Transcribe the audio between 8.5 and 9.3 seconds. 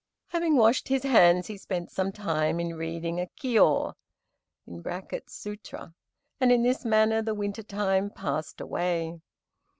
away.